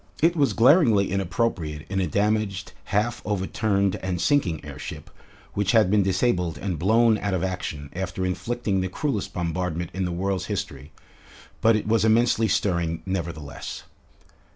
[0.19, 5.11] It was glaringly inappropriate in a damaged, half overturned, and sinking airship,
[5.53, 10.03] which had been disabled and blown out of action after inflicting the cruellest bombardment in
[10.05, 10.91] the world's history;
[11.61, 13.83] but it was immensely stirring nevertheless.